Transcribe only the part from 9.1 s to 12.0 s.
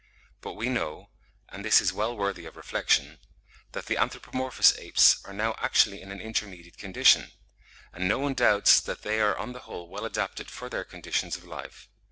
are on the whole well adapted for their conditions of life.